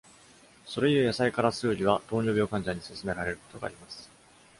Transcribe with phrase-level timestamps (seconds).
[0.65, 4.09] それゆえ、ヤサイカラスウリは糖尿病患者に勧められることがあります。